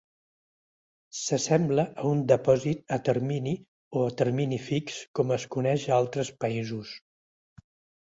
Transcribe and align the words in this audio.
S"assembla 1.17 1.85
a 2.05 2.07
un 2.13 2.23
depòsit 2.31 2.81
a 2.99 2.99
termini 3.11 3.55
o 4.01 4.09
a 4.09 4.17
termini 4.25 4.61
fix 4.73 4.99
com 5.21 5.39
es 5.39 5.49
coneix 5.59 5.89
a 5.91 5.97
altres 6.03 6.37
països. 6.45 7.01